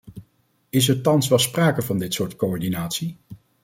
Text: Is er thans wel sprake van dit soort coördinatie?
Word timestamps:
Is 0.69 0.87
er 0.87 1.01
thans 1.01 1.27
wel 1.27 1.39
sprake 1.39 1.81
van 1.81 1.97
dit 1.97 2.13
soort 2.13 2.35
coördinatie? 2.35 3.17